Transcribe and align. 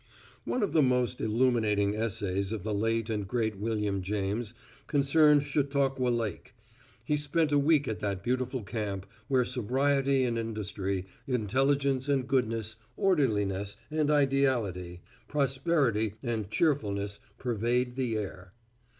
One 0.45 0.63
of 0.63 0.73
the 0.73 0.81
most 0.81 1.21
illuminating 1.21 1.95
essays 1.95 2.51
of 2.51 2.63
the 2.63 2.73
late 2.73 3.07
and 3.07 3.27
great 3.27 3.59
William 3.59 4.01
James 4.01 4.55
concerned 4.87 5.43
Chautauqua 5.43 6.09
Lake. 6.09 6.55
He 7.05 7.15
spent 7.15 7.51
a 7.51 7.59
week 7.59 7.87
at 7.87 7.99
that 7.99 8.23
beautiful 8.23 8.63
camp, 8.63 9.05
where 9.27 9.45
sobriety 9.45 10.23
and 10.23 10.39
industry, 10.39 11.05
intelligence 11.27 12.09
and 12.09 12.27
goodness, 12.27 12.77
orderliness 12.97 13.77
and 13.91 14.09
ideality, 14.09 15.01
prosperity 15.27 16.15
and 16.23 16.49
cheerfulness 16.49 17.19
pervade 17.37 17.95
the 17.95 18.17
air. 18.17 18.53